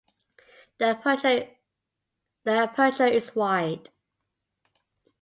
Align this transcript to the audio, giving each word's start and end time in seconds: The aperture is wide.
The 0.79 1.47
aperture 2.57 3.05
is 3.05 3.35
wide. 3.35 3.91